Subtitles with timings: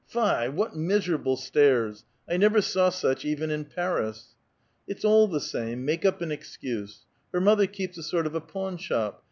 [0.11, 2.01] Fy^ what miserable staira!
[2.27, 4.33] I never saw such even in Paris!""
[4.87, 7.05] It's all the same; make up an excuse.
[7.31, 9.19] Her mother keeps a sort of a pawn shop.